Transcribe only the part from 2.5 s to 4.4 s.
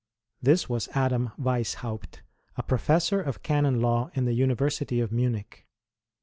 a Professor of Canon Law in the